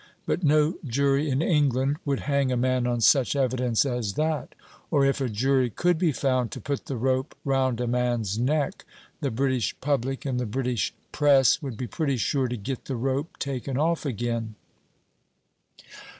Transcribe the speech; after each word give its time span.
But 0.25 0.43
no 0.43 0.79
jury 0.83 1.29
in 1.29 1.43
England 1.43 1.97
would 2.05 2.21
hang 2.21 2.51
a 2.51 2.57
man 2.57 2.87
on 2.87 3.01
such 3.01 3.35
evidence 3.35 3.85
as 3.85 4.15
that; 4.15 4.55
or 4.89 5.05
if 5.05 5.21
a 5.21 5.29
jury 5.29 5.69
could 5.69 5.99
be 5.99 6.11
found 6.11 6.49
to 6.53 6.59
put 6.59 6.87
the 6.87 6.97
rope 6.97 7.35
round 7.45 7.79
a 7.79 7.85
man's 7.85 8.39
neck, 8.39 8.83
the 9.19 9.29
British 9.29 9.79
public 9.79 10.25
and 10.25 10.39
the 10.39 10.47
British 10.47 10.91
press 11.11 11.61
would 11.61 11.77
be 11.77 11.85
pretty 11.85 12.17
sure 12.17 12.47
to 12.47 12.57
get 12.57 12.85
the 12.85 12.95
rope 12.95 13.37
taken 13.37 13.77
off 13.77 14.03
again." 14.03 14.55